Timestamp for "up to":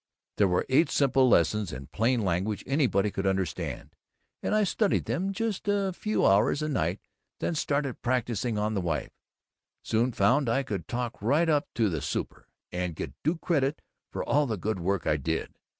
11.47-11.87